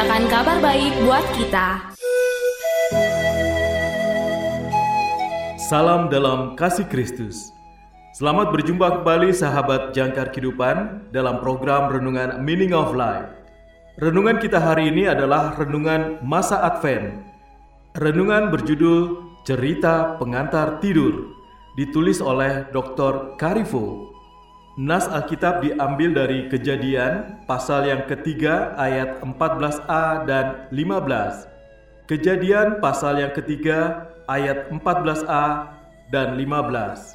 [0.00, 1.68] Memberitakan kabar baik buat kita
[5.68, 7.52] Salam dalam kasih Kristus.
[8.16, 13.28] Selamat berjumpa kembali sahabat jangkar kehidupan dalam program Renungan Meaning of Life.
[14.00, 17.20] Renungan kita hari ini adalah renungan masa Advent.
[17.92, 21.28] Renungan berjudul Cerita Pengantar Tidur,
[21.76, 23.36] ditulis oleh Dr.
[23.36, 24.09] Karifo.
[24.80, 31.44] Nas Alkitab diambil dari kejadian pasal yang ketiga ayat 14a dan 15.
[32.08, 35.68] Kejadian pasal yang ketiga ayat 14a
[36.08, 37.12] dan 15.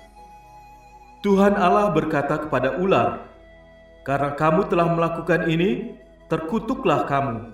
[1.25, 3.33] Tuhan Allah berkata kepada ular,
[4.05, 5.97] "Karena kamu telah melakukan ini,
[6.29, 7.49] terkutuklah kamu.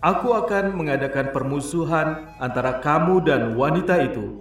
[0.00, 4.40] Aku akan mengadakan permusuhan antara kamu dan wanita itu,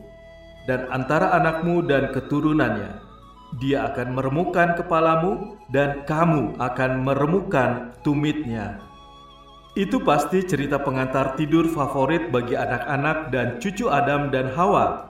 [0.71, 3.10] dan antara anakmu dan keturunannya.
[3.59, 8.79] Dia akan meremukkan kepalamu, dan kamu akan meremukkan tumitnya."
[9.71, 15.07] Itu pasti cerita pengantar tidur favorit bagi anak-anak dan cucu Adam dan Hawa.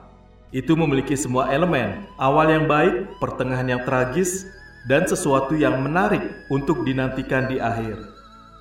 [0.54, 4.46] Itu memiliki semua elemen, awal yang baik, pertengahan yang tragis,
[4.86, 7.98] dan sesuatu yang menarik untuk dinantikan di akhir.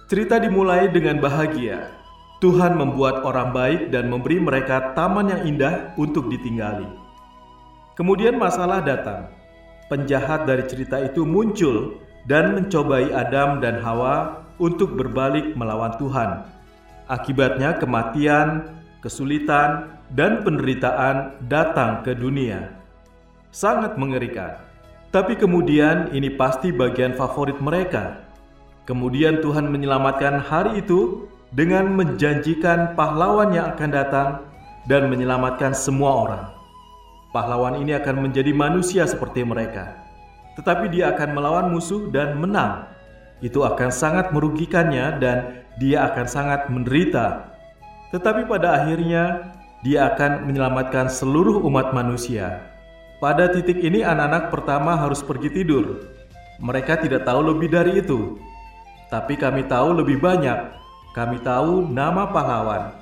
[0.09, 1.93] Cerita dimulai dengan bahagia.
[2.41, 6.89] Tuhan membuat orang baik dan memberi mereka taman yang indah untuk ditinggali.
[7.93, 9.29] Kemudian masalah datang.
[9.91, 16.47] Penjahat dari cerita itu muncul dan mencobai Adam dan Hawa untuk berbalik melawan Tuhan.
[17.11, 18.71] Akibatnya kematian,
[19.03, 22.71] kesulitan, dan penderitaan datang ke dunia.
[23.51, 24.55] Sangat mengerikan.
[25.11, 28.23] Tapi kemudian ini pasti bagian favorit mereka.
[28.87, 34.29] Kemudian Tuhan menyelamatkan hari itu dengan menjanjikan pahlawan yang akan datang
[34.87, 36.60] dan menyelamatkan semua orang.
[37.31, 39.95] Pahlawan ini akan menjadi manusia seperti mereka.
[40.59, 42.91] Tetapi dia akan melawan musuh dan menang
[43.41, 47.49] itu akan sangat merugikannya dan dia akan sangat menderita.
[48.13, 49.49] Tetapi pada akhirnya
[49.81, 52.61] dia akan menyelamatkan seluruh umat manusia.
[53.17, 56.05] Pada titik ini anak-anak pertama harus pergi tidur.
[56.61, 58.37] Mereka tidak tahu lebih dari itu.
[59.09, 60.77] Tapi kami tahu lebih banyak.
[61.17, 62.93] Kami tahu nama pahlawan.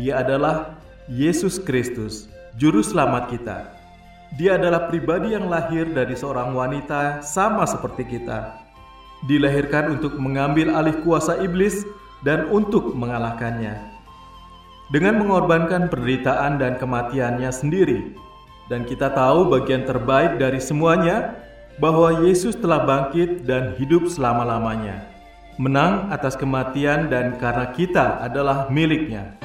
[0.00, 3.58] Dia adalah Yesus Kristus, juru selamat kita.
[4.34, 8.68] Dia adalah pribadi yang lahir dari seorang wanita sama seperti kita
[9.30, 11.86] dilahirkan untuk mengambil alih kuasa iblis
[12.26, 13.78] dan untuk mengalahkannya.
[14.90, 18.14] Dengan mengorbankan penderitaan dan kematiannya sendiri,
[18.66, 21.38] dan kita tahu bagian terbaik dari semuanya
[21.78, 25.06] bahwa Yesus telah bangkit dan hidup selama-lamanya,
[25.62, 29.38] menang atas kematian dan karena kita adalah miliknya.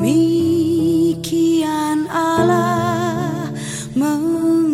[0.00, 3.52] Demikian Allah
[3.92, 4.72] mengasihi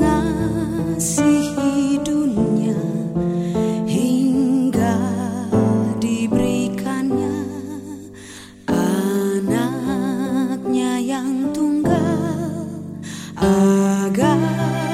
[1.98, 2.78] dunia
[3.90, 5.02] hingga
[5.98, 7.42] diberikannya
[8.70, 9.82] anaknya
[11.02, 12.70] yang tunggal
[13.34, 14.85] agar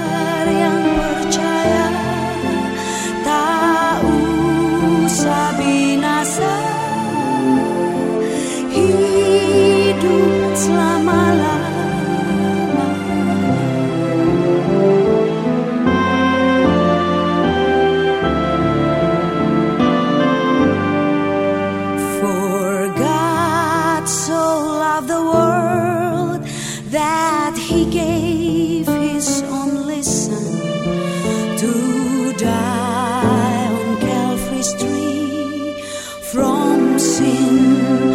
[37.02, 38.11] sin.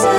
[0.00, 0.16] Sahabat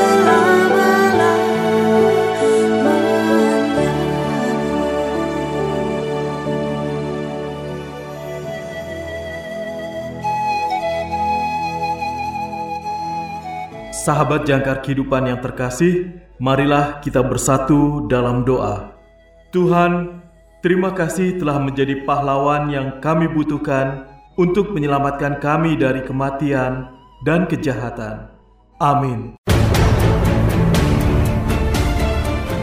[14.46, 18.94] jangkar kehidupan yang terkasih, marilah kita bersatu dalam doa.
[19.50, 20.22] Tuhan,
[20.62, 24.06] terima kasih telah menjadi pahlawan yang kami butuhkan
[24.38, 26.86] untuk menyelamatkan kami dari kematian
[27.26, 28.30] dan kejahatan.
[28.78, 29.42] Amin.